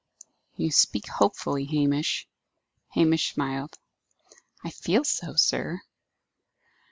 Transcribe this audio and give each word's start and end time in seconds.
"You 0.55 0.71
speak 0.71 1.07
hopefully, 1.07 1.63
Hamish." 1.65 2.27
Hamish 2.95 3.35
smiled. 3.35 3.77
"I 4.63 4.71
feel 4.71 5.03
so, 5.03 5.35
sir." 5.35 5.79